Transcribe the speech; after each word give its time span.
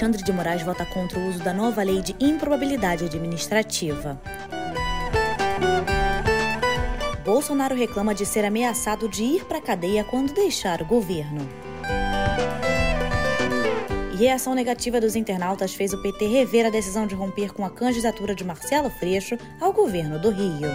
Alexandre 0.00 0.24
de 0.24 0.32
Moraes 0.32 0.62
vota 0.62 0.86
contra 0.86 1.18
o 1.18 1.28
uso 1.28 1.40
da 1.40 1.52
nova 1.52 1.82
lei 1.82 2.00
de 2.00 2.16
improbabilidade 2.18 3.04
administrativa. 3.04 4.18
Bolsonaro 7.22 7.74
reclama 7.74 8.14
de 8.14 8.24
ser 8.24 8.46
ameaçado 8.46 9.06
de 9.10 9.22
ir 9.22 9.44
para 9.44 9.60
cadeia 9.60 10.02
quando 10.02 10.32
deixar 10.32 10.80
o 10.80 10.86
governo. 10.86 11.46
Reação 14.16 14.54
negativa 14.54 14.98
dos 15.02 15.14
internautas 15.16 15.74
fez 15.74 15.92
o 15.92 16.00
PT 16.00 16.28
rever 16.28 16.64
a 16.64 16.70
decisão 16.70 17.06
de 17.06 17.14
romper 17.14 17.52
com 17.52 17.62
a 17.62 17.68
candidatura 17.68 18.34
de 18.34 18.42
Marcelo 18.42 18.88
Freixo 18.88 19.36
ao 19.60 19.70
governo 19.70 20.18
do 20.18 20.30
Rio. 20.30 20.70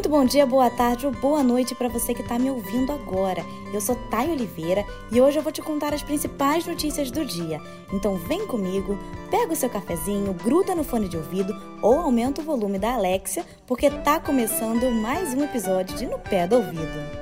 Muito 0.00 0.08
bom 0.08 0.24
dia, 0.24 0.46
boa 0.46 0.70
tarde 0.70 1.04
ou 1.04 1.12
boa 1.12 1.42
noite 1.42 1.74
para 1.74 1.86
você 1.86 2.14
que 2.14 2.22
está 2.22 2.38
me 2.38 2.50
ouvindo 2.50 2.90
agora. 2.90 3.44
Eu 3.70 3.82
sou 3.82 3.94
Thay 4.10 4.30
Oliveira 4.30 4.82
e 5.12 5.20
hoje 5.20 5.38
eu 5.38 5.42
vou 5.42 5.52
te 5.52 5.60
contar 5.60 5.92
as 5.92 6.02
principais 6.02 6.66
notícias 6.66 7.10
do 7.10 7.22
dia. 7.22 7.60
Então 7.92 8.16
vem 8.16 8.46
comigo, 8.46 8.98
pega 9.30 9.52
o 9.52 9.56
seu 9.56 9.68
cafezinho, 9.68 10.32
gruda 10.32 10.74
no 10.74 10.84
fone 10.84 11.06
de 11.06 11.18
ouvido 11.18 11.54
ou 11.82 11.98
aumenta 11.98 12.40
o 12.40 12.44
volume 12.44 12.78
da 12.78 12.94
Alexia, 12.94 13.44
porque 13.66 13.90
tá 13.90 14.18
começando 14.18 14.90
mais 14.90 15.34
um 15.34 15.44
episódio 15.44 15.94
de 15.94 16.06
No 16.06 16.18
Pé 16.18 16.46
do 16.46 16.56
Ouvido. 16.56 17.19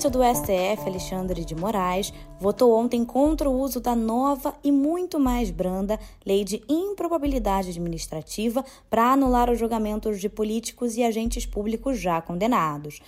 Ministro 0.00 0.10
do 0.10 0.24
STF, 0.24 0.88
Alexandre 0.88 1.44
de 1.44 1.54
Moraes, 1.54 2.10
votou 2.38 2.74
ontem 2.74 3.04
contra 3.04 3.50
o 3.50 3.60
uso 3.60 3.80
da 3.80 3.94
nova 3.94 4.54
e 4.64 4.72
muito 4.72 5.20
mais 5.20 5.50
branda 5.50 6.00
lei 6.24 6.42
de 6.42 6.62
improbabilidade 6.66 7.68
administrativa 7.68 8.64
para 8.88 9.12
anular 9.12 9.50
os 9.50 9.58
julgamentos 9.58 10.18
de 10.18 10.30
políticos 10.30 10.96
e 10.96 11.02
agentes 11.02 11.44
públicos 11.44 12.00
já 12.00 12.18
condenados. 12.22 13.02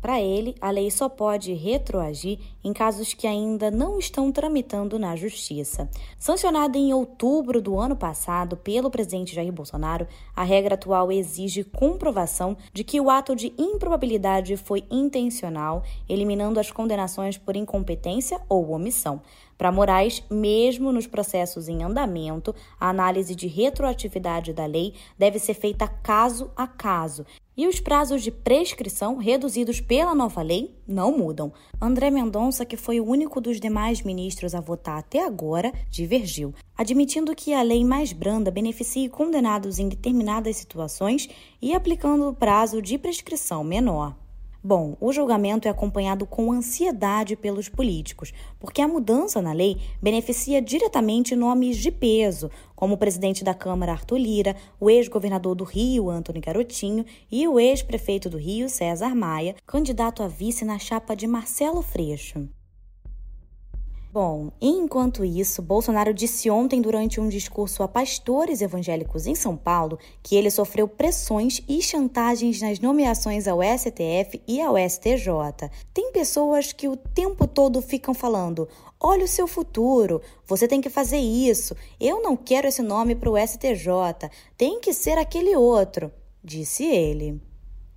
Para 0.00 0.20
ele, 0.20 0.54
a 0.60 0.70
lei 0.70 0.90
só 0.92 1.08
pode 1.08 1.52
retroagir 1.54 2.38
em 2.62 2.72
casos 2.72 3.14
que 3.14 3.26
ainda 3.26 3.68
não 3.68 3.98
estão 3.98 4.30
tramitando 4.30 4.96
na 4.96 5.16
Justiça. 5.16 5.90
Sancionada 6.16 6.78
em 6.78 6.92
outubro 6.92 7.60
do 7.60 7.76
ano 7.78 7.96
passado 7.96 8.56
pelo 8.56 8.90
presidente 8.90 9.34
Jair 9.34 9.52
Bolsonaro, 9.52 10.06
a 10.36 10.44
regra 10.44 10.76
atual 10.76 11.10
exige 11.10 11.64
comprovação 11.64 12.56
de 12.72 12.84
que 12.84 13.00
o 13.00 13.10
ato 13.10 13.34
de 13.34 13.52
improbabilidade 13.58 14.56
foi 14.56 14.84
intencional, 14.88 15.82
eliminando 16.08 16.60
as 16.60 16.70
condenações 16.70 17.36
por 17.36 17.56
incompetência 17.56 18.40
ou 18.48 18.70
omissão. 18.70 19.20
Para 19.56 19.72
Moraes, 19.72 20.22
mesmo 20.30 20.92
nos 20.92 21.08
processos 21.08 21.66
em 21.68 21.82
andamento, 21.82 22.54
a 22.78 22.88
análise 22.88 23.34
de 23.34 23.48
retroatividade 23.48 24.52
da 24.52 24.64
lei 24.64 24.94
deve 25.18 25.40
ser 25.40 25.54
feita 25.54 25.88
caso 25.88 26.52
a 26.54 26.68
caso 26.68 27.26
e 27.58 27.66
os 27.66 27.80
prazos 27.80 28.22
de 28.22 28.30
prescrição, 28.30 29.16
reduzidos 29.16 29.80
pela 29.80 30.14
nova 30.14 30.40
lei, 30.42 30.76
não 30.86 31.10
mudam. 31.18 31.52
André 31.80 32.08
Mendonça, 32.08 32.64
que 32.64 32.76
foi 32.76 33.00
o 33.00 33.04
único 33.04 33.40
dos 33.40 33.58
demais 33.58 34.00
ministros 34.00 34.54
a 34.54 34.60
votar 34.60 35.00
até 35.00 35.26
agora, 35.26 35.72
divergiu, 35.90 36.54
admitindo 36.76 37.34
que 37.34 37.52
a 37.52 37.60
lei 37.60 37.84
mais 37.84 38.12
branda 38.12 38.48
beneficie 38.48 39.08
condenados 39.08 39.80
em 39.80 39.88
determinadas 39.88 40.56
situações 40.56 41.28
e 41.60 41.74
aplicando 41.74 42.28
o 42.28 42.34
prazo 42.34 42.80
de 42.80 42.96
prescrição 42.96 43.64
menor. 43.64 44.14
Bom, 44.62 44.96
o 45.00 45.12
julgamento 45.12 45.68
é 45.68 45.70
acompanhado 45.70 46.26
com 46.26 46.50
ansiedade 46.50 47.36
pelos 47.36 47.68
políticos, 47.68 48.32
porque 48.58 48.82
a 48.82 48.88
mudança 48.88 49.40
na 49.40 49.52
lei 49.52 49.80
beneficia 50.02 50.60
diretamente 50.60 51.36
nomes 51.36 51.76
de 51.76 51.92
peso, 51.92 52.50
como 52.74 52.94
o 52.94 52.98
presidente 52.98 53.44
da 53.44 53.54
Câmara 53.54 53.92
Arthur 53.92 54.18
Lira, 54.18 54.56
o 54.80 54.90
ex-governador 54.90 55.54
do 55.54 55.62
Rio, 55.62 56.10
Antônio 56.10 56.42
Garotinho, 56.42 57.04
e 57.30 57.46
o 57.46 57.60
ex-prefeito 57.60 58.28
do 58.28 58.36
Rio, 58.36 58.68
César 58.68 59.14
Maia, 59.14 59.54
candidato 59.64 60.24
a 60.24 60.28
vice 60.28 60.64
na 60.64 60.78
chapa 60.78 61.14
de 61.14 61.28
Marcelo 61.28 61.80
Freixo. 61.80 62.48
Bom, 64.20 64.50
enquanto 64.60 65.24
isso, 65.24 65.62
Bolsonaro 65.62 66.12
disse 66.12 66.50
ontem 66.50 66.82
durante 66.82 67.20
um 67.20 67.28
discurso 67.28 67.84
a 67.84 67.86
pastores 67.86 68.60
evangélicos 68.60 69.28
em 69.28 69.34
São 69.36 69.56
Paulo 69.56 69.96
que 70.24 70.34
ele 70.34 70.50
sofreu 70.50 70.88
pressões 70.88 71.62
e 71.68 71.80
chantagens 71.80 72.60
nas 72.60 72.80
nomeações 72.80 73.46
ao 73.46 73.60
STF 73.62 74.42
e 74.44 74.60
ao 74.60 74.74
STJ. 74.76 75.70
Tem 75.94 76.10
pessoas 76.10 76.72
que 76.72 76.88
o 76.88 76.96
tempo 76.96 77.46
todo 77.46 77.80
ficam 77.80 78.12
falando: 78.12 78.68
olha 78.98 79.24
o 79.24 79.28
seu 79.28 79.46
futuro, 79.46 80.20
você 80.44 80.66
tem 80.66 80.80
que 80.80 80.90
fazer 80.90 81.18
isso, 81.18 81.76
eu 82.00 82.20
não 82.20 82.36
quero 82.36 82.66
esse 82.66 82.82
nome 82.82 83.14
para 83.14 83.30
o 83.30 83.38
STJ, 83.38 84.28
tem 84.56 84.80
que 84.80 84.92
ser 84.92 85.16
aquele 85.16 85.54
outro, 85.54 86.10
disse 86.42 86.84
ele. 86.84 87.40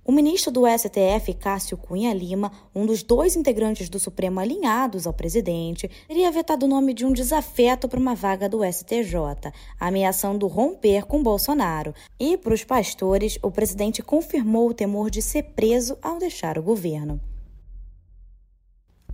O 0.04 0.10
ministro 0.10 0.50
do 0.50 0.62
STF, 0.66 1.32
Cássio 1.34 1.76
Cunha 1.76 2.12
Lima, 2.12 2.50
um 2.74 2.84
dos 2.84 3.04
dois 3.04 3.36
integrantes 3.36 3.88
do 3.88 4.00
Supremo 4.00 4.40
alinhados 4.40 5.06
ao 5.06 5.12
presidente, 5.12 5.88
teria 6.08 6.28
vetado 6.32 6.66
o 6.66 6.68
nome 6.68 6.92
de 6.92 7.06
um 7.06 7.12
desafeto 7.12 7.88
para 7.88 8.00
uma 8.00 8.12
vaga 8.12 8.48
do 8.48 8.64
STJ, 8.64 9.52
ameaçando 9.78 10.48
romper 10.48 11.06
com 11.06 11.22
Bolsonaro. 11.22 11.94
E 12.18 12.36
para 12.36 12.52
os 12.52 12.64
pastores, 12.64 13.38
o 13.42 13.50
presidente 13.52 14.02
confirmou 14.02 14.68
o 14.68 14.74
temor 14.74 15.08
de 15.08 15.22
ser 15.22 15.44
preso 15.54 15.96
ao 16.02 16.18
deixar 16.18 16.58
o 16.58 16.62
governo. 16.64 17.20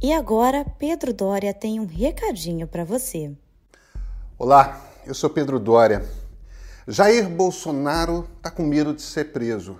E 0.01 0.11
agora, 0.11 0.65
Pedro 0.79 1.13
Dória 1.13 1.53
tem 1.53 1.79
um 1.79 1.85
recadinho 1.85 2.67
para 2.67 2.85
você. 2.85 3.31
Olá, 4.39 4.81
eu 5.05 5.13
sou 5.13 5.29
Pedro 5.29 5.61
Dória. 5.61 6.03
Jair 6.87 7.29
Bolsonaro 7.29 8.27
está 8.39 8.51
com 8.51 8.63
medo 8.63 8.95
de 8.95 9.03
ser 9.03 9.33
preso. 9.33 9.77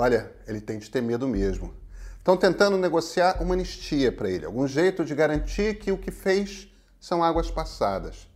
Olha, 0.00 0.32
ele 0.46 0.60
tem 0.60 0.78
de 0.78 0.88
ter 0.88 1.02
medo 1.02 1.26
mesmo. 1.26 1.74
Estão 2.18 2.36
tentando 2.36 2.78
negociar 2.78 3.42
uma 3.42 3.54
anistia 3.54 4.12
para 4.12 4.30
ele, 4.30 4.46
algum 4.46 4.64
jeito 4.64 5.04
de 5.04 5.12
garantir 5.12 5.76
que 5.80 5.90
o 5.90 5.98
que 5.98 6.12
fez 6.12 6.72
são 7.00 7.20
águas 7.20 7.50
passadas. 7.50 8.28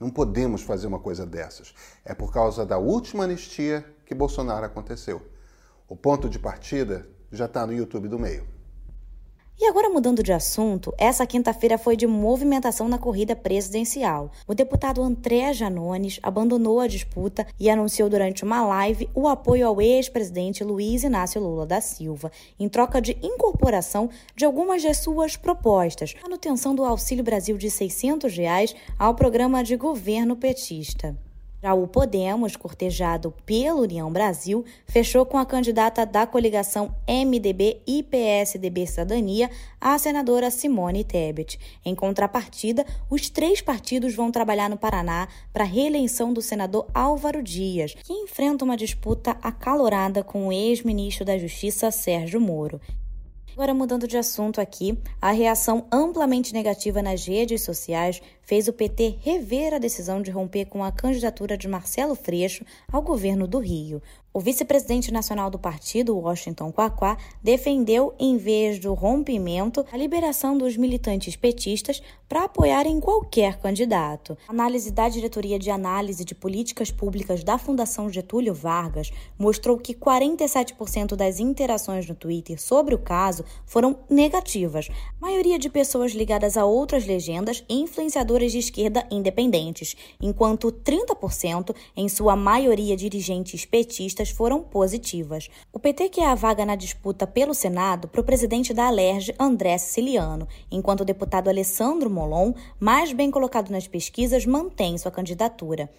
Não 0.00 0.10
podemos 0.10 0.62
fazer 0.62 0.88
uma 0.88 0.98
coisa 0.98 1.24
dessas. 1.24 1.72
É 2.04 2.12
por 2.12 2.32
causa 2.32 2.66
da 2.66 2.78
última 2.78 3.22
anistia 3.22 3.84
que 4.04 4.12
Bolsonaro 4.12 4.66
aconteceu. 4.66 5.22
O 5.86 5.94
ponto 5.94 6.28
de 6.28 6.40
partida 6.40 7.08
já 7.30 7.44
está 7.44 7.64
no 7.64 7.72
YouTube 7.72 8.08
do 8.08 8.18
meio. 8.18 8.44
E 9.60 9.66
agora 9.66 9.88
mudando 9.88 10.22
de 10.22 10.32
assunto, 10.32 10.92
essa 10.98 11.26
quinta-feira 11.26 11.78
foi 11.78 11.94
de 11.94 12.06
movimentação 12.06 12.88
na 12.88 12.98
corrida 12.98 13.36
presidencial. 13.36 14.30
O 14.48 14.54
deputado 14.54 15.02
André 15.02 15.52
Janones 15.52 16.18
abandonou 16.22 16.80
a 16.80 16.88
disputa 16.88 17.46
e 17.60 17.70
anunciou 17.70 18.08
durante 18.08 18.42
uma 18.44 18.64
live 18.64 19.08
o 19.14 19.28
apoio 19.28 19.68
ao 19.68 19.80
ex-presidente 19.80 20.64
Luiz 20.64 21.04
Inácio 21.04 21.40
Lula 21.40 21.64
da 21.64 21.80
Silva, 21.80 22.32
em 22.58 22.68
troca 22.68 23.00
de 23.00 23.16
incorporação 23.22 24.10
de 24.34 24.44
algumas 24.44 24.82
de 24.82 24.92
suas 24.94 25.36
propostas, 25.36 26.14
manutenção 26.22 26.74
do 26.74 26.84
Auxílio 26.84 27.22
Brasil 27.22 27.56
de 27.56 27.70
600 27.70 28.36
reais 28.36 28.74
ao 28.98 29.14
programa 29.14 29.62
de 29.62 29.76
governo 29.76 30.34
petista. 30.34 31.16
Já 31.62 31.74
o 31.74 31.86
Podemos, 31.86 32.56
cortejado 32.56 33.32
pela 33.46 33.82
União 33.82 34.12
Brasil, 34.12 34.64
fechou 34.84 35.24
com 35.24 35.38
a 35.38 35.46
candidata 35.46 36.04
da 36.04 36.26
coligação 36.26 36.92
MDB 37.06 37.80
e 37.86 38.02
PSDB 38.02 38.84
Cidadania, 38.84 39.48
a 39.80 39.96
senadora 39.96 40.50
Simone 40.50 41.04
Tebet. 41.04 41.60
Em 41.84 41.94
contrapartida, 41.94 42.84
os 43.08 43.30
três 43.30 43.60
partidos 43.60 44.12
vão 44.12 44.32
trabalhar 44.32 44.68
no 44.68 44.76
Paraná 44.76 45.28
para 45.52 45.62
a 45.62 45.66
reeleição 45.66 46.32
do 46.32 46.42
senador 46.42 46.88
Álvaro 46.92 47.40
Dias, 47.40 47.94
que 47.94 48.12
enfrenta 48.12 48.64
uma 48.64 48.76
disputa 48.76 49.36
acalorada 49.40 50.24
com 50.24 50.48
o 50.48 50.52
ex-ministro 50.52 51.24
da 51.24 51.38
Justiça 51.38 51.92
Sérgio 51.92 52.40
Moro. 52.40 52.80
Agora, 53.52 53.74
mudando 53.74 54.08
de 54.08 54.16
assunto 54.16 54.62
aqui, 54.62 54.98
a 55.20 55.30
reação 55.30 55.86
amplamente 55.92 56.54
negativa 56.54 57.02
nas 57.02 57.26
redes 57.26 57.62
sociais 57.62 58.22
fez 58.42 58.68
o 58.68 58.72
PT 58.72 59.18
rever 59.20 59.74
a 59.74 59.78
decisão 59.78 60.20
de 60.20 60.30
romper 60.30 60.66
com 60.66 60.82
a 60.84 60.92
candidatura 60.92 61.56
de 61.56 61.68
Marcelo 61.68 62.14
Freixo 62.14 62.64
ao 62.90 63.02
governo 63.02 63.46
do 63.46 63.58
Rio. 63.58 64.02
O 64.34 64.40
vice-presidente 64.40 65.12
nacional 65.12 65.50
do 65.50 65.58
partido, 65.58 66.16
Washington 66.16 66.72
Quaquá, 66.72 67.18
defendeu, 67.42 68.14
em 68.18 68.38
vez 68.38 68.78
do 68.78 68.94
rompimento, 68.94 69.84
a 69.92 69.96
liberação 69.96 70.56
dos 70.56 70.74
militantes 70.74 71.36
petistas 71.36 72.02
para 72.26 72.44
apoiarem 72.44 72.98
qualquer 72.98 73.58
candidato. 73.58 74.38
A 74.48 74.52
análise 74.52 74.90
da 74.90 75.06
Diretoria 75.10 75.58
de 75.58 75.70
Análise 75.70 76.24
de 76.24 76.34
Políticas 76.34 76.90
Públicas 76.90 77.44
da 77.44 77.58
Fundação 77.58 78.08
Getúlio 78.08 78.54
Vargas 78.54 79.12
mostrou 79.38 79.76
que 79.76 79.92
47% 79.94 81.14
das 81.14 81.38
interações 81.38 82.08
no 82.08 82.14
Twitter 82.14 82.58
sobre 82.58 82.94
o 82.94 82.98
caso 82.98 83.44
foram 83.66 83.98
negativas, 84.08 84.88
a 85.20 85.26
maioria 85.26 85.58
de 85.58 85.68
pessoas 85.68 86.12
ligadas 86.12 86.56
a 86.56 86.64
outras 86.64 87.04
legendas 87.04 87.62
influenciadores 87.68 88.31
de 88.40 88.58
esquerda 88.58 89.06
independentes, 89.10 89.94
enquanto 90.18 90.72
30%, 90.72 91.76
em 91.94 92.08
sua 92.08 92.34
maioria 92.34 92.96
dirigentes 92.96 93.66
petistas, 93.66 94.30
foram 94.30 94.62
positivas. 94.62 95.50
O 95.70 95.78
PT 95.78 96.08
quer 96.08 96.28
a 96.28 96.34
vaga 96.34 96.64
na 96.64 96.74
disputa 96.74 97.26
pelo 97.26 97.52
Senado 97.52 98.08
para 98.08 98.22
o 98.22 98.24
presidente 98.24 98.72
da 98.72 98.86
Alerj, 98.86 99.34
André 99.38 99.76
Siciliano, 99.76 100.48
enquanto 100.70 101.02
o 101.02 101.04
deputado 101.04 101.48
Alessandro 101.48 102.08
Molon, 102.08 102.54
mais 102.80 103.12
bem 103.12 103.30
colocado 103.30 103.70
nas 103.70 103.86
pesquisas, 103.86 104.46
mantém 104.46 104.96
sua 104.96 105.10
candidatura. 105.10 105.90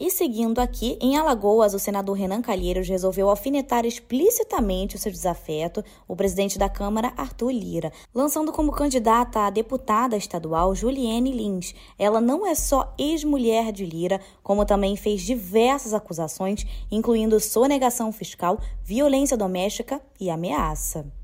E 0.00 0.10
seguindo 0.10 0.60
aqui, 0.60 0.96
em 0.98 1.18
Alagoas, 1.18 1.74
o 1.74 1.78
senador 1.78 2.16
Renan 2.16 2.40
Calheiros 2.40 2.88
resolveu 2.88 3.28
alfinetar 3.28 3.84
explicitamente 3.84 4.96
o 4.96 4.98
seu 4.98 5.12
desafeto 5.12 5.84
o 6.08 6.16
presidente 6.16 6.58
da 6.58 6.70
Câmara, 6.70 7.12
Arthur 7.18 7.50
Lira, 7.50 7.92
lançando 8.14 8.50
como 8.50 8.72
candidata 8.72 9.40
a 9.40 9.50
deputada 9.50 10.16
estadual 10.16 10.74
Juliene 10.74 11.32
Lins. 11.32 11.74
Ela 11.98 12.18
não 12.18 12.46
é 12.46 12.54
só 12.54 12.94
ex-mulher 12.98 13.72
de 13.72 13.84
Lira, 13.84 14.22
como 14.42 14.64
também 14.64 14.96
fez 14.96 15.20
diversas 15.20 15.92
acusações, 15.92 16.64
incluindo 16.90 17.38
sonegação 17.38 18.10
fiscal, 18.10 18.58
violência 18.82 19.36
doméstica 19.36 20.00
e 20.18 20.30
ameaça. 20.30 21.19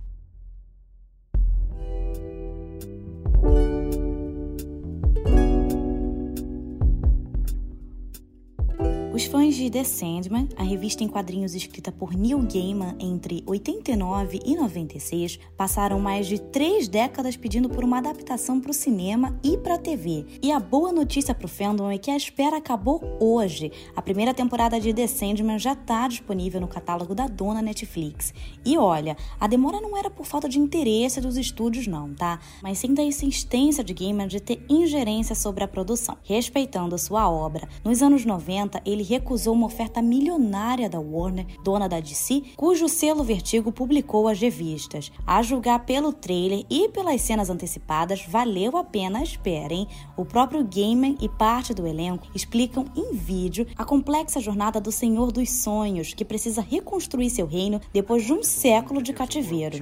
Os 9.16 9.24
fãs 9.24 9.54
de 9.54 9.70
The 9.70 9.82
Sandman, 9.82 10.46
a 10.58 10.62
revista 10.62 11.02
em 11.02 11.08
quadrinhos 11.08 11.54
escrita 11.54 11.90
por 11.90 12.12
Neil 12.12 12.38
Gaiman 12.40 12.96
entre 13.00 13.42
89 13.46 14.40
e 14.44 14.54
96, 14.54 15.38
passaram 15.56 15.98
mais 15.98 16.26
de 16.26 16.38
três 16.38 16.86
décadas 16.86 17.34
pedindo 17.34 17.66
por 17.66 17.82
uma 17.82 17.96
adaptação 17.96 18.60
para 18.60 18.70
o 18.70 18.74
cinema 18.74 19.34
e 19.42 19.56
para 19.56 19.76
a 19.76 19.78
TV. 19.78 20.26
E 20.42 20.52
a 20.52 20.60
boa 20.60 20.92
notícia 20.92 21.34
para 21.34 21.46
o 21.46 21.48
fandom 21.48 21.90
é 21.90 21.96
que 21.96 22.10
a 22.10 22.16
espera 22.16 22.58
acabou 22.58 23.02
hoje. 23.18 23.72
A 23.96 24.02
primeira 24.02 24.34
temporada 24.34 24.78
de 24.78 24.92
The 24.92 25.06
Sandman 25.06 25.58
já 25.58 25.72
está 25.72 26.06
disponível 26.08 26.60
no 26.60 26.68
catálogo 26.68 27.14
da 27.14 27.26
dona 27.26 27.62
Netflix. 27.62 28.34
E 28.66 28.76
olha, 28.76 29.16
a 29.40 29.46
demora 29.46 29.80
não 29.80 29.96
era 29.96 30.10
por 30.10 30.26
falta 30.26 30.46
de 30.46 30.58
interesse 30.58 31.22
dos 31.22 31.38
estúdios 31.38 31.86
não, 31.86 32.12
tá? 32.12 32.38
Mas 32.62 32.80
sim 32.80 32.92
da 32.92 33.02
insistência 33.02 33.82
de 33.82 33.94
Gaiman 33.94 34.28
de 34.28 34.40
ter 34.40 34.62
ingerência 34.68 35.34
sobre 35.34 35.64
a 35.64 35.68
produção, 35.68 36.18
respeitando 36.22 36.98
sua 36.98 37.30
obra. 37.30 37.66
Nos 37.82 38.02
anos 38.02 38.26
90, 38.26 38.82
ele 38.84 39.05
recusou 39.06 39.54
uma 39.54 39.66
oferta 39.66 40.02
milionária 40.02 40.88
da 40.88 41.00
Warner, 41.00 41.46
dona 41.62 41.88
da 41.88 42.00
DC, 42.00 42.42
cujo 42.56 42.88
selo 42.88 43.24
Vertigo 43.24 43.72
publicou 43.72 44.28
as 44.28 44.38
revistas. 44.40 45.10
A 45.26 45.42
julgar 45.42 45.84
pelo 45.86 46.12
trailer 46.12 46.64
e 46.68 46.88
pelas 46.88 47.22
cenas 47.22 47.48
antecipadas, 47.48 48.24
valeu 48.26 48.76
a 48.76 48.84
pena 48.84 49.22
hein? 49.70 49.86
O 50.16 50.24
próprio 50.24 50.64
Gaiman 50.64 51.16
e 51.20 51.28
parte 51.28 51.72
do 51.72 51.86
elenco 51.86 52.26
explicam 52.34 52.84
em 52.96 53.14
vídeo 53.14 53.66
a 53.76 53.84
complexa 53.84 54.40
jornada 54.40 54.80
do 54.80 54.90
Senhor 54.90 55.30
dos 55.30 55.50
Sonhos, 55.50 56.12
que 56.12 56.24
precisa 56.24 56.60
reconstruir 56.60 57.30
seu 57.30 57.46
reino 57.46 57.80
depois 57.92 58.24
de 58.24 58.32
um 58.32 58.42
século 58.42 59.02
de 59.02 59.12
cativeiro. 59.12 59.78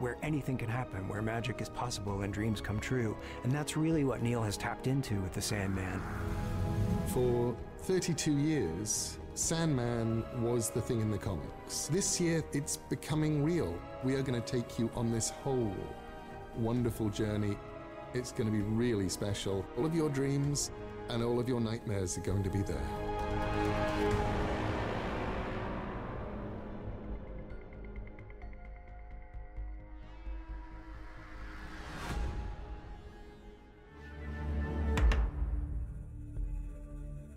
where 0.00 0.16
anything 0.22 0.56
can 0.56 0.68
happen, 0.68 1.08
where 1.08 1.22
magic 1.22 1.60
is 1.60 1.68
possible 1.68 2.22
and 2.22 2.32
dreams 2.32 2.60
come 2.60 2.80
true. 2.80 3.16
And 3.44 3.52
that's 3.52 3.76
really 3.76 4.04
what 4.04 4.22
Neil 4.22 4.42
has 4.42 4.56
tapped 4.56 4.86
into 4.86 5.20
with 5.20 5.32
The 5.32 5.42
Sandman. 5.42 6.00
For 7.08 7.54
32 7.82 8.32
years, 8.38 9.18
Sandman 9.34 10.24
was 10.40 10.70
the 10.70 10.80
thing 10.80 11.00
in 11.00 11.10
the 11.10 11.18
comics. 11.18 11.88
This 11.88 12.20
year, 12.20 12.42
it's 12.52 12.76
becoming 12.76 13.44
real. 13.44 13.78
We 14.02 14.14
are 14.14 14.22
going 14.22 14.40
to 14.40 14.46
take 14.46 14.78
you 14.78 14.90
on 14.94 15.12
this 15.12 15.30
whole 15.30 15.74
wonderful 16.56 17.10
journey. 17.10 17.56
It's 18.14 18.32
going 18.32 18.46
to 18.46 18.52
be 18.52 18.62
really 18.62 19.08
special. 19.08 19.64
All 19.76 19.86
of 19.86 19.94
your 19.94 20.08
dreams 20.08 20.70
and 21.08 21.22
all 21.22 21.38
of 21.38 21.48
your 21.48 21.60
nightmares 21.60 22.16
are 22.18 22.22
going 22.22 22.42
to 22.42 22.50
be 22.50 22.62
there. 22.62 23.13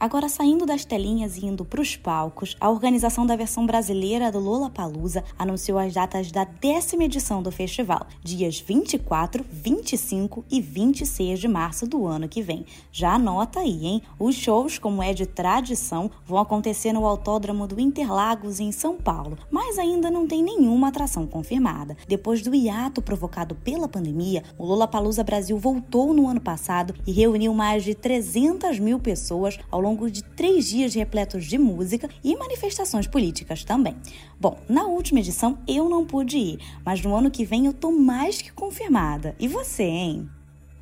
Agora, 0.08 0.30
saindo 0.30 0.66
das 0.66 0.86
telinhas 0.86 1.36
e 1.36 1.46
indo 1.46 1.66
para 1.66 1.82
os 1.82 1.98
palcos, 1.98 2.56
a 2.62 2.70
organização 2.70 3.26
da 3.26 3.36
versão 3.36 3.66
brasileira 3.66 4.32
do 4.32 4.40
Lola 4.40 4.70
Palusa 4.70 5.22
anunciou 5.38 5.78
as 5.78 5.94
datas 5.94 6.32
da 6.32 6.46
décima 6.46 7.04
edição 7.04 7.44
do 7.44 7.52
festival, 7.52 8.08
dias 8.24 8.58
24, 8.58 9.44
25 9.52 10.46
e 10.50 10.62
26 10.62 11.40
de 11.40 11.50
março 11.50 11.86
do 11.86 12.08
ano 12.08 12.30
que 12.30 12.42
vem. 12.42 12.66
Já 12.90 13.16
anota 13.16 13.60
aí, 13.60 13.86
hein? 13.86 14.02
Os 14.18 14.34
shows, 14.36 14.80
como 14.80 15.04
é 15.04 15.14
de 15.14 15.26
tradição, 15.26 16.10
vão 16.26 16.38
acontecer 16.38 16.94
no 16.94 17.06
Autódromo 17.06 17.68
do 17.68 17.78
Interlagos, 17.78 18.62
em 18.62 18.72
São 18.72 18.96
Paulo, 18.96 19.38
mas 19.52 19.78
ainda 19.78 20.10
não 20.10 20.26
tem 20.26 20.42
nenhuma 20.42 20.88
atração 20.88 21.28
confirmada. 21.28 21.98
Depois 22.08 22.42
do 22.42 22.56
hiato 22.56 23.02
provocado 23.02 23.56
pela 23.56 23.90
pandemia, 23.90 24.42
o 24.58 24.66
Lola 24.66 24.88
Palusa 24.88 25.22
Brasil 25.22 25.58
voltou 25.58 26.14
no 26.14 26.30
ano 26.30 26.40
passado 26.40 26.96
e 27.06 27.12
reuniu 27.12 27.54
mais 27.54 27.84
de 27.84 27.94
300 27.94 28.80
mil 28.80 29.02
pessoas 29.02 29.60
ao 29.70 29.82
longo 29.82 29.97
de 30.06 30.24
três 30.24 30.68
dias 30.68 30.94
repletos 30.94 31.46
de 31.46 31.58
música 31.58 32.08
e 32.24 32.36
manifestações 32.36 33.08
políticas 33.08 33.64
também. 33.64 33.96
Bom, 34.40 34.60
na 34.70 34.86
última 34.86 35.20
edição 35.20 35.58
eu 35.68 35.90
não 35.90 36.06
pude 36.06 36.38
ir, 36.38 36.60
mas 36.86 37.02
no 37.02 37.16
ano 37.16 37.32
que 37.32 37.44
vem 37.44 37.66
eu 37.66 37.74
tô 37.74 37.92
mais 37.92 38.40
que 38.40 38.52
confirmada. 38.52 39.36
E 39.40 39.48
você, 39.48 39.84
hein? 39.84 40.30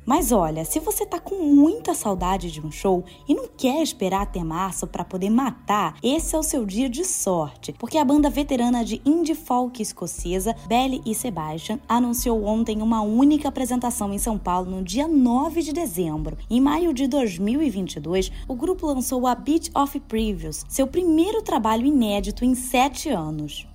Mas 0.06 0.30
olha, 0.30 0.64
se 0.64 0.78
você 0.78 1.04
tá 1.04 1.18
com 1.18 1.34
muita 1.34 1.92
saudade 1.92 2.52
de 2.52 2.64
um 2.64 2.70
show 2.70 3.04
e 3.28 3.34
não 3.34 3.48
quer 3.48 3.82
esperar 3.82 4.22
até 4.22 4.44
março 4.44 4.86
para 4.86 5.04
poder 5.04 5.30
matar, 5.30 5.96
esse 6.00 6.36
é 6.36 6.38
o 6.38 6.44
seu 6.44 6.64
dia 6.64 6.88
de 6.88 7.04
sorte, 7.04 7.72
porque 7.72 7.98
a 7.98 8.04
banda 8.04 8.30
veterana 8.30 8.84
de 8.84 9.02
indie 9.04 9.34
folk 9.34 9.82
escocesa, 9.82 10.54
Belly 10.68 11.02
e 11.04 11.12
Sebastian, 11.12 11.80
anunciou 11.88 12.44
ontem 12.44 12.82
uma 12.82 13.02
única 13.02 13.48
apresentação 13.48 14.14
em 14.14 14.18
São 14.18 14.38
Paulo 14.38 14.70
no 14.70 14.82
dia 14.84 15.08
9 15.08 15.60
de 15.60 15.72
dezembro. 15.72 16.38
Em 16.48 16.60
maio 16.60 16.94
de 16.94 17.08
2022, 17.08 18.30
o 18.46 18.54
grupo 18.54 18.86
lançou 18.86 19.26
a 19.26 19.34
Beat 19.34 19.70
of 19.74 19.98
Previews, 19.98 20.64
seu 20.68 20.86
primeiro 20.86 21.42
trabalho 21.42 21.84
inédito 21.84 22.44
em 22.44 22.54
sete 22.54 23.08
anos. 23.08 23.66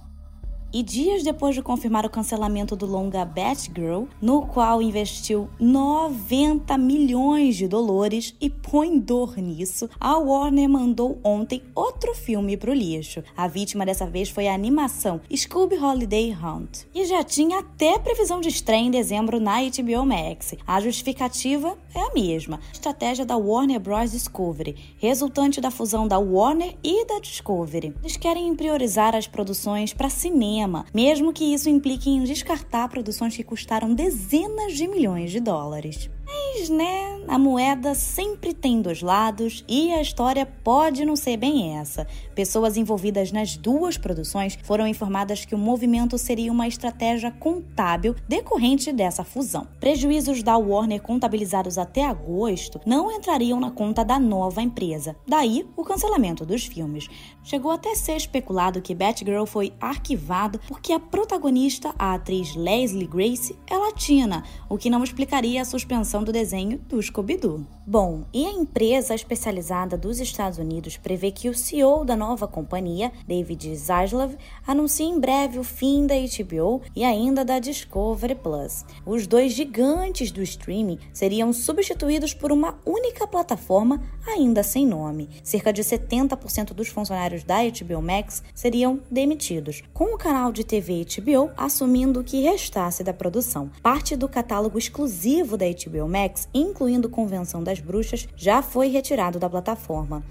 E 0.74 0.82
dias 0.82 1.22
depois 1.22 1.54
de 1.54 1.62
confirmar 1.62 2.06
o 2.06 2.10
cancelamento 2.10 2.78
do 2.78 2.86
longa 2.86 3.26
Batgirl, 3.26 4.06
no 4.22 4.44
qual 4.44 4.82
investiu 4.82 5.50
90 5.60 6.78
milhões 6.78 7.58
de 7.58 7.68
dólares 7.68 8.34
e 8.40 8.50
põe 8.50 8.98
dor 8.98 9.36
nisso, 9.38 9.90
a 10.00 10.18
Warner 10.18 10.70
mandou 10.70 11.20
ontem 11.26 11.62
outro 11.76 12.16
filme 12.16 12.56
pro 12.56 12.74
lixo. 12.74 13.22
A 13.36 13.50
vítima 13.50 13.86
dessa 13.86 14.06
vez 14.06 14.30
foi 14.30 14.48
a 14.48 14.54
animação 14.54 15.20
Scooby 15.36 15.76
Holiday 15.76 16.34
Hunt, 16.34 16.86
e 16.96 17.04
já 17.06 17.22
tinha 17.22 17.60
até 17.60 18.00
previsão 18.00 18.40
de 18.40 18.48
estreia 18.48 18.80
em 18.80 18.92
dezembro 18.92 19.42
na 19.42 19.58
HBO 19.62 20.06
Max. 20.06 20.56
A 20.66 20.80
justificativa 20.80 21.78
é 21.94 22.00
a 22.00 22.14
mesma, 22.14 22.62
estratégia 22.72 23.26
da 23.26 23.36
Warner 23.36 23.80
Bros. 23.80 24.12
Discovery, 24.12 24.96
resultante 25.00 25.60
da 25.60 25.70
fusão 25.70 26.08
da 26.08 26.18
Warner 26.18 26.78
e 26.82 27.06
da 27.06 27.20
Discovery. 27.20 27.94
Eles 28.02 28.16
querem 28.16 28.56
priorizar 28.56 29.18
as 29.18 29.28
produções 29.28 29.92
para 29.92 30.10
cinema 30.10 30.61
cinema, 30.62 30.86
mesmo 30.94 31.34
que 31.34 31.54
isso 31.54 31.70
implique 31.70 32.10
em 32.10 32.24
descartar 32.24 32.88
produções 32.88 33.36
que 33.36 33.44
custaram 33.44 33.94
dezenas 33.94 34.74
de 34.74 34.88
milhões 34.88 35.32
de 35.32 35.40
dólares. 35.40 36.10
Mas 36.26 36.70
né, 36.70 37.20
a 37.28 37.38
moeda 37.38 37.94
sempre 37.94 38.54
tem 38.54 38.82
dois 38.82 39.02
lados 39.02 39.66
e 39.68 39.92
a 39.92 40.02
história 40.02 40.46
pode 40.46 41.04
não 41.04 41.16
ser 41.16 41.36
bem 41.38 41.78
essa. 41.78 42.08
Pessoas 42.42 42.76
envolvidas 42.76 43.32
nas 43.32 43.56
duas 43.56 44.00
produções 44.00 44.58
foram 44.64 44.88
informadas 44.88 45.46
que 45.46 45.54
o 45.54 45.60
movimento 45.60 46.18
seria 46.18 46.52
uma 46.52 46.68
estratégia 46.68 47.30
contábil 47.30 48.16
decorrente 48.28 48.92
dessa 48.92 49.24
fusão. 49.24 49.68
Prejuízos 49.80 50.42
da 50.42 50.58
Warner 50.58 51.04
contabilizados 51.04 51.78
até 51.78 52.04
agosto 52.04 52.82
não 52.84 53.12
entrariam 53.12 53.60
na 53.60 53.70
conta 53.70 54.04
da 54.04 54.18
nova 54.18 54.60
empresa. 54.60 55.16
Daí 55.28 55.70
o 55.78 55.84
cancelamento 55.84 56.44
dos 56.44 56.66
filmes. 56.66 57.08
Chegou 57.44 57.70
até 57.70 57.94
ser 57.94 58.16
especulado 58.16 58.82
que 58.82 58.96
Batgirl 58.96 59.46
foi 59.46 59.72
arquivado 59.80 60.60
porque 60.68 60.94
a 60.94 61.00
protagonista, 61.00 61.94
a 62.00 62.16
atriz 62.16 62.56
Leslie 62.56 63.06
Grace, 63.06 63.56
é 63.68 63.78
latina, 63.78 64.44
o 64.68 64.80
que 64.80 64.90
não 64.90 65.04
explicaria 65.04 65.62
a 65.62 65.66
suspensão 65.66 66.24
do 66.24 66.32
desenho 66.32 66.80
do 66.88 67.00
Scooby-Doo. 67.00 67.68
Bom, 67.86 68.24
e 68.34 68.46
a 68.46 68.52
empresa 68.52 69.14
especializada 69.14 69.96
dos 69.98 70.20
Estados 70.20 70.58
Unidos 70.58 70.98
prevê 70.98 71.30
que 71.30 71.50
o 71.50 71.54
CEO 71.54 72.06
da 72.06 72.16
nova 72.16 72.31
companhia, 72.48 73.12
David 73.28 73.76
Zaslav, 73.76 74.36
anuncie 74.66 75.06
em 75.06 75.20
breve 75.20 75.60
o 75.60 75.64
fim 75.64 76.06
da 76.06 76.16
HBO 76.16 76.82
e 76.96 77.04
ainda 77.04 77.46
da 77.46 77.60
Discovery 77.60 78.36
Plus. 78.36 78.86
Os 79.06 79.28
dois 79.28 79.54
gigantes 79.54 80.32
do 80.32 80.42
streaming 80.42 81.00
seriam 81.14 81.54
substituídos 81.54 82.34
por 82.34 82.52
uma 82.52 82.80
única 82.86 83.28
plataforma 83.28 84.02
ainda 84.28 84.64
sem 84.64 84.86
nome. 84.86 85.30
Cerca 85.44 85.72
de 85.72 85.84
70% 85.84 86.74
dos 86.74 86.88
funcionários 86.88 87.44
da 87.44 87.58
HBO 87.64 88.02
Max 88.02 88.44
seriam 88.54 89.00
demitidos, 89.10 89.84
com 89.94 90.16
o 90.16 90.18
canal 90.18 90.52
de 90.52 90.64
TV 90.64 91.06
HBO 91.06 91.52
assumindo 91.58 92.20
o 92.20 92.24
que 92.24 92.42
restasse 92.42 93.04
da 93.04 93.14
produção. 93.14 93.70
Parte 93.82 94.16
do 94.16 94.28
catálogo 94.28 94.78
exclusivo 94.78 95.58
da 95.58 95.66
HBO 95.66 96.08
Max, 96.08 96.48
incluindo 96.54 97.10
Convenção 97.10 97.64
das 97.64 97.80
Bruxas, 97.80 98.28
já 98.36 98.62
foi 98.62 98.88
retirado 98.88 99.40
da 99.40 99.50
plataforma. 99.50 100.24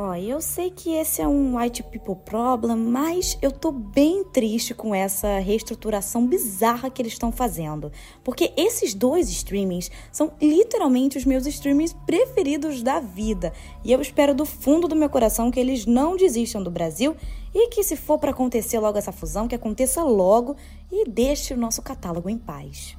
Ó, 0.00 0.14
eu 0.14 0.40
sei 0.40 0.70
que 0.70 0.90
esse 0.90 1.20
é 1.20 1.26
um 1.26 1.58
white 1.58 1.82
people 1.82 2.14
problem, 2.24 2.76
mas 2.76 3.36
eu 3.42 3.50
tô 3.50 3.72
bem 3.72 4.22
triste 4.22 4.72
com 4.72 4.94
essa 4.94 5.40
reestruturação 5.40 6.24
bizarra 6.24 6.88
que 6.88 7.02
eles 7.02 7.14
estão 7.14 7.32
fazendo. 7.32 7.90
Porque 8.22 8.52
esses 8.56 8.94
dois 8.94 9.28
streamings 9.28 9.90
são 10.12 10.30
literalmente 10.40 11.18
os 11.18 11.24
meus 11.24 11.48
streamings 11.48 11.96
preferidos 12.06 12.80
da 12.80 13.00
vida. 13.00 13.52
E 13.84 13.90
eu 13.90 14.00
espero 14.00 14.36
do 14.36 14.46
fundo 14.46 14.86
do 14.86 14.94
meu 14.94 15.10
coração 15.10 15.50
que 15.50 15.58
eles 15.58 15.84
não 15.84 16.16
desistam 16.16 16.62
do 16.62 16.70
Brasil 16.70 17.16
e 17.52 17.66
que, 17.66 17.82
se 17.82 17.96
for 17.96 18.20
para 18.20 18.30
acontecer 18.30 18.78
logo 18.78 18.98
essa 18.98 19.10
fusão, 19.10 19.48
que 19.48 19.56
aconteça 19.56 20.00
logo 20.04 20.54
e 20.92 21.08
deixe 21.08 21.52
o 21.54 21.58
nosso 21.58 21.82
catálogo 21.82 22.30
em 22.30 22.38
paz. 22.38 22.96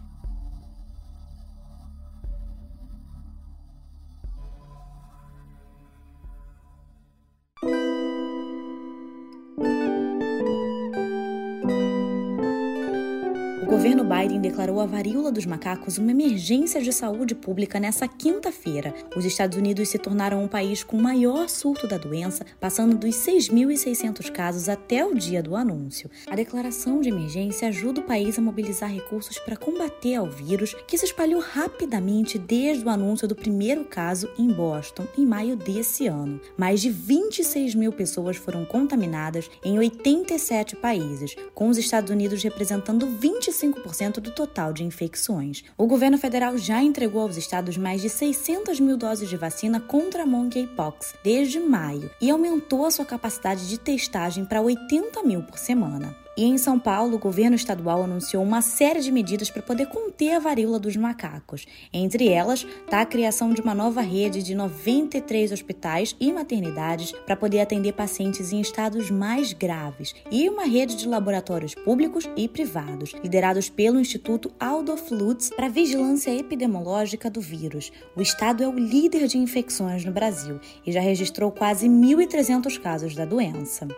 Governo 13.69 14.03
Biden 14.03 14.41
declarou 14.41 14.79
a 14.79 14.85
varíola 14.87 15.31
dos 15.31 15.45
macacos 15.45 15.99
uma 15.99 16.09
emergência 16.09 16.81
de 16.81 16.91
saúde 16.91 17.35
pública 17.35 17.79
nessa 17.79 18.07
quinta-feira. 18.07 18.95
Os 19.15 19.23
Estados 19.23 19.59
Unidos 19.59 19.89
se 19.89 19.99
tornaram 19.99 20.43
um 20.43 20.47
país 20.47 20.83
com 20.83 20.97
o 20.97 21.01
maior 21.01 21.47
surto 21.47 21.87
da 21.87 21.95
doença, 21.95 22.43
passando 22.59 22.97
dos 22.97 23.15
6.600 23.17 24.31
casos 24.31 24.67
até 24.67 25.05
o 25.05 25.13
dia 25.13 25.43
do 25.43 25.55
anúncio. 25.55 26.09
A 26.25 26.35
declaração 26.35 26.99
de 26.99 27.09
emergência 27.09 27.67
ajuda 27.67 28.01
o 28.01 28.03
país 28.03 28.39
a 28.39 28.41
mobilizar 28.41 28.91
recursos 28.91 29.37
para 29.37 29.55
combater 29.55 30.15
ao 30.15 30.25
vírus, 30.25 30.75
que 30.87 30.97
se 30.97 31.05
espalhou 31.05 31.39
rapidamente 31.39 32.39
desde 32.39 32.83
o 32.83 32.89
anúncio 32.89 33.27
do 33.27 33.35
primeiro 33.35 33.85
caso 33.85 34.27
em 34.35 34.47
Boston, 34.47 35.05
em 35.15 35.27
maio 35.27 35.55
desse 35.55 36.07
ano. 36.07 36.41
Mais 36.57 36.81
de 36.81 36.89
26 36.89 37.75
mil 37.75 37.91
pessoas 37.91 38.35
foram 38.35 38.65
contaminadas 38.65 39.47
em 39.63 39.77
87 39.77 40.75
países, 40.77 41.35
com 41.53 41.69
os 41.69 41.77
Estados 41.77 42.09
Unidos 42.09 42.41
representando 42.41 43.05
25 43.05 43.58
25% 43.59 44.19
do 44.19 44.31
total 44.31 44.71
de 44.73 44.83
infecções. 44.83 45.63
O 45.77 45.87
governo 45.87 46.17
federal 46.17 46.57
já 46.57 46.81
entregou 46.81 47.23
aos 47.23 47.37
estados 47.37 47.77
mais 47.77 48.01
de 48.01 48.09
600 48.09 48.79
mil 48.79 48.97
doses 48.97 49.29
de 49.29 49.37
vacina 49.37 49.79
contra 49.79 50.23
a 50.23 50.25
monkeypox 50.25 51.15
desde 51.23 51.59
maio 51.59 52.09
e 52.21 52.29
aumentou 52.29 52.85
a 52.85 52.91
sua 52.91 53.05
capacidade 53.05 53.67
de 53.67 53.77
testagem 53.77 54.45
para 54.45 54.61
80 54.61 55.23
mil 55.23 55.43
por 55.43 55.57
semana. 55.57 56.15
E 56.39 56.45
em 56.45 56.57
São 56.57 56.79
Paulo, 56.79 57.17
o 57.17 57.19
governo 57.19 57.57
estadual 57.57 58.01
anunciou 58.01 58.41
uma 58.41 58.61
série 58.61 59.01
de 59.01 59.11
medidas 59.11 59.49
para 59.49 59.61
poder 59.61 59.87
conter 59.87 60.35
a 60.35 60.39
varíola 60.39 60.79
dos 60.79 60.95
macacos. 60.95 61.67
Entre 61.91 62.29
elas, 62.29 62.65
está 62.85 63.01
a 63.01 63.05
criação 63.05 63.53
de 63.53 63.59
uma 63.59 63.75
nova 63.75 63.99
rede 63.99 64.41
de 64.41 64.55
93 64.55 65.51
hospitais 65.51 66.15
e 66.17 66.31
maternidades 66.31 67.11
para 67.25 67.35
poder 67.35 67.59
atender 67.59 67.91
pacientes 67.91 68.53
em 68.53 68.61
estados 68.61 69.11
mais 69.11 69.51
graves, 69.51 70.15
e 70.31 70.47
uma 70.47 70.63
rede 70.63 70.95
de 70.95 71.09
laboratórios 71.09 71.75
públicos 71.75 72.23
e 72.37 72.47
privados, 72.47 73.13
liderados 73.21 73.67
pelo 73.67 73.99
Instituto 73.99 74.49
Adolf 74.57 75.11
Lutz 75.11 75.49
para 75.49 75.67
vigilância 75.67 76.33
epidemiológica 76.33 77.29
do 77.29 77.41
vírus. 77.41 77.91
O 78.15 78.21
estado 78.21 78.63
é 78.63 78.67
o 78.69 78.79
líder 78.79 79.27
de 79.27 79.37
infecções 79.37 80.05
no 80.05 80.13
Brasil 80.13 80.57
e 80.87 80.91
já 80.93 81.01
registrou 81.01 81.51
quase 81.51 81.89
1.300 81.89 82.79
casos 82.79 83.13
da 83.13 83.25
doença. 83.25 83.89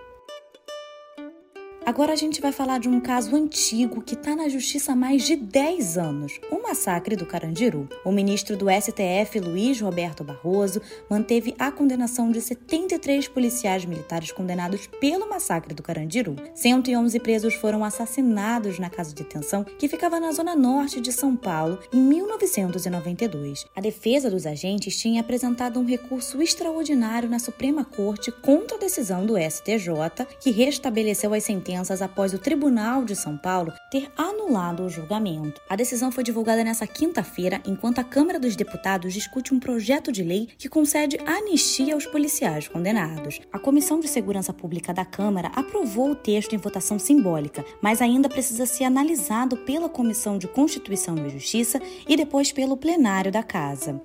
Agora 1.91 2.13
a 2.13 2.15
gente 2.15 2.39
vai 2.39 2.53
falar 2.53 2.79
de 2.79 2.87
um 2.87 3.01
caso 3.01 3.35
antigo 3.35 4.01
que 4.01 4.13
está 4.13 4.33
na 4.33 4.47
justiça 4.47 4.93
há 4.93 4.95
mais 4.95 5.23
de 5.25 5.35
10 5.35 5.97
anos, 5.97 6.39
o 6.49 6.63
massacre 6.63 7.17
do 7.17 7.25
Carandiru. 7.25 7.85
O 8.05 8.13
ministro 8.13 8.55
do 8.55 8.67
STF, 8.69 9.41
Luiz 9.41 9.81
Roberto 9.81 10.23
Barroso, 10.23 10.81
manteve 11.09 11.53
a 11.59 11.69
condenação 11.69 12.31
de 12.31 12.39
73 12.39 13.27
policiais 13.27 13.83
militares 13.83 14.31
condenados 14.31 14.87
pelo 15.01 15.27
massacre 15.27 15.73
do 15.73 15.83
Carandiru. 15.83 16.37
111 16.55 17.19
presos 17.19 17.55
foram 17.55 17.83
assassinados 17.83 18.79
na 18.79 18.89
casa 18.89 19.09
de 19.13 19.23
detenção 19.23 19.65
que 19.65 19.89
ficava 19.89 20.17
na 20.17 20.31
zona 20.31 20.55
norte 20.55 21.01
de 21.01 21.11
São 21.11 21.35
Paulo 21.35 21.77
em 21.91 21.99
1992. 21.99 23.65
A 23.75 23.81
defesa 23.81 24.31
dos 24.31 24.45
agentes 24.45 24.97
tinha 24.97 25.19
apresentado 25.19 25.77
um 25.77 25.85
recurso 25.85 26.41
extraordinário 26.41 27.27
na 27.27 27.37
Suprema 27.37 27.83
Corte 27.83 28.31
contra 28.31 28.77
a 28.77 28.79
decisão 28.79 29.25
do 29.25 29.37
STJ, 29.37 30.25
que 30.39 30.51
restabeleceu 30.51 31.33
as 31.33 31.43
sentenças 31.43 31.80
após 31.89 32.33
o 32.33 32.37
Tribunal 32.37 33.05
de 33.05 33.15
São 33.15 33.37
Paulo 33.37 33.73
ter 33.89 34.11
anulado 34.17 34.83
o 34.83 34.89
julgamento. 34.89 35.61
A 35.69 35.75
decisão 35.75 36.11
foi 36.11 36.23
divulgada 36.23 36.63
nesta 36.63 36.85
quinta-feira, 36.85 37.61
enquanto 37.65 37.99
a 37.99 38.03
Câmara 38.03 38.39
dos 38.39 38.55
Deputados 38.55 39.13
discute 39.13 39.53
um 39.53 39.59
projeto 39.59 40.11
de 40.11 40.21
lei 40.21 40.49
que 40.57 40.67
concede 40.69 41.17
anistia 41.25 41.93
aos 41.93 42.05
policiais 42.05 42.67
condenados. 42.67 43.39
A 43.51 43.57
Comissão 43.57 43.99
de 43.99 44.07
Segurança 44.07 44.53
Pública 44.53 44.93
da 44.93 45.05
Câmara 45.05 45.51
aprovou 45.55 46.11
o 46.11 46.15
texto 46.15 46.53
em 46.53 46.57
votação 46.57 46.99
simbólica, 46.99 47.65
mas 47.81 48.01
ainda 48.01 48.27
precisa 48.27 48.65
ser 48.65 48.83
analisado 48.83 49.57
pela 49.57 49.87
Comissão 49.87 50.37
de 50.37 50.47
Constituição 50.47 51.15
e 51.25 51.29
Justiça 51.29 51.81
e 52.07 52.17
depois 52.17 52.51
pelo 52.51 52.75
plenário 52.75 53.31
da 53.31 53.41
Casa. 53.41 54.01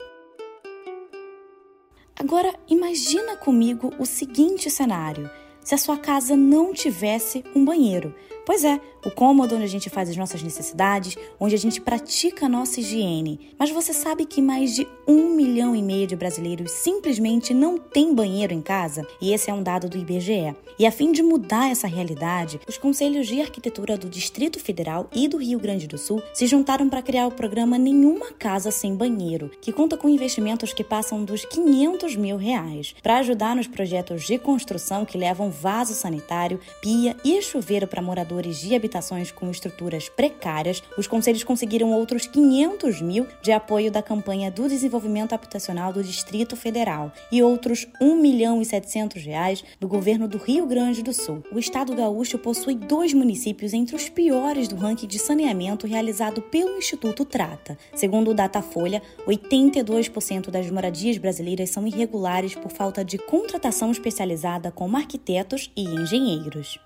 Agora, 2.18 2.54
imagina 2.66 3.37
comigo 3.37 3.92
o 3.99 4.06
seguinte 4.06 4.71
cenário: 4.71 5.30
se 5.67 5.75
a 5.75 5.79
sua 5.79 5.99
casa 5.99 6.37
não 6.37 6.73
tivesse 6.73 7.45
um 7.53 7.65
banheiro. 7.65 8.15
Pois 8.47 8.63
é, 8.63 8.81
o 9.07 9.11
cômodo 9.13 9.55
onde 9.55 9.63
a 9.63 9.69
gente 9.69 9.89
faz 9.89 10.11
as 10.11 10.17
nossas 10.17 10.43
necessidades, 10.43 11.17
onde 11.39 11.55
a 11.55 11.59
gente 11.59 11.81
pratica 11.81 12.47
a 12.47 12.49
nossa 12.49 12.81
higiene. 12.81 13.55
Mas 13.57 13.71
você 13.71 13.93
sabe 13.93 14.27
que 14.27 14.43
mais 14.43 14.75
de 14.75 14.87
um 15.07 15.37
milhão 15.37 15.77
e 15.77 15.83
meio 15.83 16.09
de 16.09 16.17
brasileiros 16.17 16.73
simplesmente 16.73 17.55
não 17.55 17.79
tem 17.79 18.13
banheiro 18.13 18.53
em 18.53 18.61
casa? 18.61 19.07
E 19.21 19.33
esse 19.33 19.49
é 19.49 19.55
um 19.55 19.63
dado 19.63 19.89
do 19.89 19.97
IBGE. 19.97 20.57
E 20.77 20.85
a 20.85 20.91
fim 20.91 21.13
de 21.13 21.23
mudar 21.23 21.71
essa 21.71 21.87
realidade, 21.87 22.61
os 22.69 22.77
conselhos 22.77 23.29
de 23.29 23.41
arquitetura 23.41 23.97
do 23.97 24.11
Distrito 24.11 24.59
Federal 24.59 25.09
e 25.15 25.29
do 25.29 25.39
Rio 25.39 25.61
Grande 25.61 25.87
do 25.87 25.97
Sul 25.97 26.21
se 26.35 26.47
juntaram 26.47 26.89
para 26.89 27.01
criar 27.01 27.29
o 27.29 27.33
programa 27.33 27.79
Nenhuma 27.79 28.33
Casa 28.33 28.73
Sem 28.73 28.95
Banheiro, 28.95 29.51
que 29.63 29.73
conta 29.73 29.97
com 29.97 30.09
investimentos 30.09 30.75
que 30.75 30.85
passam 30.85 31.25
dos 31.25 31.45
500 31.45 32.17
mil 32.17 32.37
reais, 32.37 32.95
para 33.03 33.19
ajudar 33.19 33.55
nos 33.55 33.69
projetos 33.69 34.27
de 34.27 34.37
construção 34.37 35.05
que 35.05 35.17
levam 35.17 35.49
vaso 35.49 35.95
sanitário, 35.95 36.61
pia 36.83 37.17
e 37.25 37.41
chuveiro 37.41 37.87
para 37.87 38.03
moradores 38.03 38.61
de 38.61 38.75
habitação 38.75 38.96
habitações 38.97 39.31
com 39.31 39.50
estruturas 39.50 40.09
precárias, 40.09 40.83
os 40.97 41.07
conselhos 41.07 41.45
conseguiram 41.45 41.93
outros 41.93 42.26
500 42.26 43.03
mil 43.03 43.26
de 43.43 43.53
apoio 43.53 43.91
da 43.91 44.03
campanha 44.03 44.50
do 44.50 44.69
desenvolvimento 44.69 45.35
habitacional 45.35 45.93
do 45.93 46.03
Distrito 46.03 46.57
Federal 46.57 47.12
e 47.31 47.43
outros 47.43 47.87
1 48.00 48.17
milhão 48.17 48.62
e 48.62 48.65
700 48.65 49.23
reais 49.23 49.65
do 49.79 49.87
governo 49.87 50.26
do 50.26 50.38
Rio 50.38 50.67
Grande 50.67 51.03
do 51.03 51.12
Sul. 51.12 51.43
O 51.53 51.59
estado 51.59 51.95
gaúcho 51.95 52.38
possui 52.38 52.75
dois 52.75 53.12
municípios 53.12 53.75
entre 53.75 53.95
os 53.95 54.09
piores 54.09 54.67
do 54.67 54.76
ranking 54.76 55.07
de 55.07 55.19
saneamento 55.19 55.87
realizado 55.87 56.41
pelo 56.41 56.79
Instituto 56.79 57.25
Trata. 57.25 57.76
Segundo 57.95 58.31
o 58.31 58.35
Datafolha, 58.35 59.03
82% 59.26 60.50
das 60.50 60.71
moradias 60.71 61.19
brasileiras 61.19 61.71
são 61.71 61.87
irregulares 61.87 62.55
por 62.55 62.71
falta 62.71 63.05
de 63.05 63.19
contratação 63.19 63.91
especializada 63.91 64.71
como 64.71 64.97
arquitetos 64.97 65.71
e 65.76 65.85
engenheiros. 65.85 66.86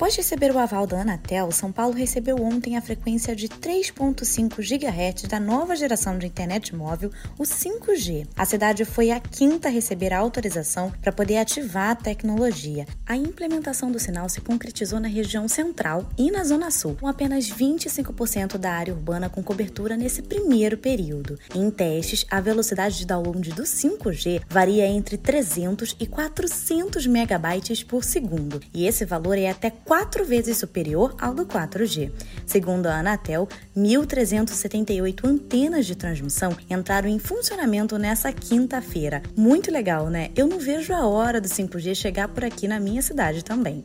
Após 0.00 0.16
receber 0.16 0.50
o 0.50 0.58
aval 0.58 0.86
da 0.86 1.02
Anatel, 1.02 1.52
São 1.52 1.70
Paulo 1.70 1.92
recebeu 1.92 2.42
ontem 2.42 2.74
a 2.74 2.80
frequência 2.80 3.36
de 3.36 3.46
3.5 3.46 4.56
GHz 4.56 5.28
da 5.28 5.38
nova 5.38 5.76
geração 5.76 6.16
de 6.16 6.26
internet 6.26 6.74
móvel, 6.74 7.10
o 7.38 7.42
5G. 7.42 8.26
A 8.34 8.46
cidade 8.46 8.86
foi 8.86 9.10
a 9.10 9.20
quinta 9.20 9.68
a 9.68 9.70
receber 9.70 10.14
a 10.14 10.18
autorização 10.18 10.90
para 11.02 11.12
poder 11.12 11.36
ativar 11.36 11.90
a 11.90 11.94
tecnologia. 11.94 12.86
A 13.06 13.14
implementação 13.14 13.92
do 13.92 13.98
sinal 13.98 14.26
se 14.30 14.40
concretizou 14.40 14.98
na 14.98 15.06
região 15.06 15.46
central 15.46 16.08
e 16.16 16.30
na 16.30 16.44
zona 16.44 16.70
sul, 16.70 16.96
com 16.98 17.06
apenas 17.06 17.50
25% 17.50 18.56
da 18.56 18.72
área 18.72 18.94
urbana 18.94 19.28
com 19.28 19.42
cobertura 19.42 19.98
nesse 19.98 20.22
primeiro 20.22 20.78
período. 20.78 21.38
Em 21.54 21.70
testes, 21.70 22.24
a 22.30 22.40
velocidade 22.40 22.96
de 22.96 23.06
download 23.06 23.50
do 23.50 23.64
5G 23.64 24.40
varia 24.48 24.86
entre 24.86 25.18
300 25.18 25.94
e 26.00 26.06
400 26.06 27.06
megabytes 27.06 27.82
por 27.82 28.02
segundo, 28.02 28.62
e 28.72 28.86
esse 28.86 29.04
valor 29.04 29.36
é 29.36 29.50
até 29.50 29.70
quatro 29.90 30.24
vezes 30.24 30.56
superior 30.56 31.16
ao 31.20 31.34
do 31.34 31.44
4G. 31.44 32.12
Segundo 32.46 32.86
a 32.86 33.00
Anatel, 33.00 33.48
1.378 33.76 35.24
antenas 35.24 35.84
de 35.84 35.96
transmissão 35.96 36.56
entraram 36.70 37.08
em 37.08 37.18
funcionamento 37.18 37.98
nessa 37.98 38.32
quinta-feira. 38.32 39.20
Muito 39.36 39.68
legal, 39.68 40.08
né? 40.08 40.30
Eu 40.36 40.46
não 40.46 40.60
vejo 40.60 40.94
a 40.94 41.08
hora 41.08 41.40
do 41.40 41.48
5G 41.48 41.96
chegar 41.96 42.28
por 42.28 42.44
aqui 42.44 42.68
na 42.68 42.78
minha 42.78 43.02
cidade 43.02 43.42
também. 43.42 43.84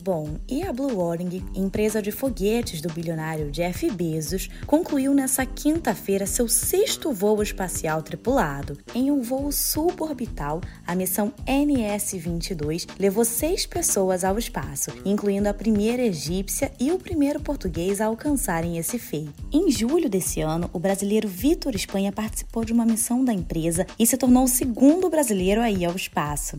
Bom, 0.00 0.38
e 0.48 0.62
a 0.62 0.72
Blue 0.72 1.00
Origin, 1.00 1.44
empresa 1.54 2.00
de 2.00 2.12
foguetes 2.12 2.80
do 2.80 2.92
bilionário 2.92 3.50
Jeff 3.50 3.90
Bezos, 3.90 4.48
concluiu 4.64 5.12
nessa 5.12 5.44
quinta-feira 5.44 6.24
seu 6.24 6.46
sexto 6.46 7.12
voo 7.12 7.42
espacial 7.42 8.00
tripulado. 8.00 8.78
Em 8.94 9.10
um 9.10 9.20
voo 9.20 9.50
suborbital, 9.50 10.60
a 10.86 10.94
missão 10.94 11.32
NS-22 11.46 12.86
levou 12.98 13.24
seis 13.24 13.66
pessoas 13.66 14.22
ao 14.22 14.38
espaço, 14.38 14.92
incluindo 15.04 15.48
a 15.48 15.54
primeira 15.54 16.02
egípcia 16.02 16.70
e 16.78 16.92
o 16.92 16.98
primeiro 16.98 17.40
português 17.40 18.00
a 18.00 18.06
alcançarem 18.06 18.78
esse 18.78 19.00
feito. 19.00 19.34
Em 19.52 19.68
julho 19.68 20.08
desse 20.08 20.40
ano, 20.40 20.70
o 20.72 20.78
brasileiro 20.78 21.26
Vitor 21.26 21.74
Espanha 21.74 22.12
participou 22.12 22.64
de 22.64 22.72
uma 22.72 22.86
missão 22.86 23.24
da 23.24 23.32
empresa 23.32 23.84
e 23.98 24.06
se 24.06 24.16
tornou 24.16 24.44
o 24.44 24.48
segundo 24.48 25.10
brasileiro 25.10 25.60
a 25.60 25.68
ir 25.68 25.84
ao 25.84 25.96
espaço. 25.96 26.56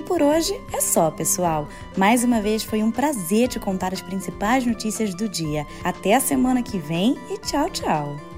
E 0.00 0.02
por 0.02 0.22
hoje 0.22 0.58
é 0.72 0.80
só, 0.80 1.10
pessoal. 1.10 1.68
Mais 1.94 2.24
uma 2.24 2.40
vez 2.40 2.62
foi 2.62 2.82
um 2.82 2.90
prazer 2.90 3.48
te 3.48 3.60
contar 3.60 3.92
as 3.92 4.00
principais 4.00 4.64
notícias 4.64 5.14
do 5.14 5.28
dia. 5.28 5.66
Até 5.84 6.14
a 6.14 6.20
semana 6.20 6.62
que 6.62 6.78
vem 6.78 7.18
e 7.28 7.36
tchau, 7.36 7.68
tchau! 7.68 8.29